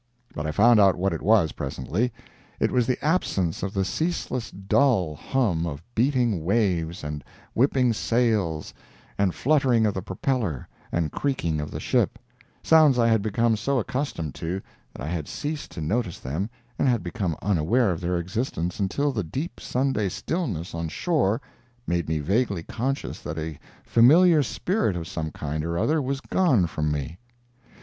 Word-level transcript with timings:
But 0.33 0.47
I 0.47 0.51
found 0.51 0.79
out 0.79 0.95
what 0.95 1.13
it 1.13 1.21
was 1.21 1.51
presently. 1.51 2.11
It 2.59 2.71
was 2.71 2.87
the 2.87 2.97
absence 3.05 3.61
of 3.61 3.71
the 3.71 3.85
ceaseless 3.85 4.49
dull 4.49 5.13
hum 5.13 5.67
of 5.67 5.83
beating 5.93 6.43
waves 6.43 7.03
and 7.03 7.23
whipping 7.53 7.93
sails 7.93 8.73
and 9.19 9.35
fluttering 9.35 9.85
of 9.85 9.93
the 9.93 10.01
propeller, 10.01 10.67
and 10.91 11.11
creaking 11.11 11.61
of 11.61 11.69
the 11.69 11.79
ship—sounds 11.79 12.97
I 12.97 13.09
had 13.09 13.21
become 13.21 13.55
so 13.55 13.77
accustomed 13.77 14.33
to 14.41 14.59
that 14.95 15.05
I 15.05 15.07
had 15.07 15.27
ceased 15.27 15.69
to 15.73 15.81
notice 15.81 16.17
them 16.17 16.49
and 16.79 16.87
had 16.87 17.03
become 17.03 17.37
unaware 17.39 17.91
of 17.91 18.01
their 18.01 18.17
existence 18.17 18.79
until 18.79 19.11
the 19.11 19.23
deep 19.23 19.59
Sunday 19.59 20.09
stillness 20.09 20.73
on 20.73 20.87
shore 20.89 21.39
made 21.85 22.09
me 22.09 22.17
vaguely 22.17 22.63
conscious 22.63 23.19
that 23.21 23.37
a 23.37 23.59
familiar 23.83 24.41
spirit 24.41 24.95
of 24.95 25.07
some 25.07 25.29
kind 25.29 25.63
or 25.63 25.77
other 25.77 26.01
was 26.01 26.21
gone 26.21 26.65
from 26.65 26.91
me. 26.91 27.19